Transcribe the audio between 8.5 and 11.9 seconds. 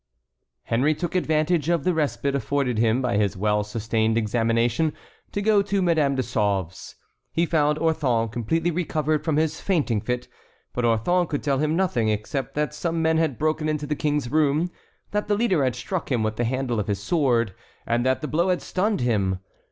recovered from his fainting fit. But Orthon could tell him